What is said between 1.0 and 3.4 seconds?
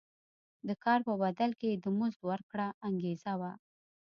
په بدل کې د مزد ورکړه انګېزه